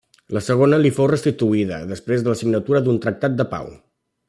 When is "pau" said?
3.53-3.71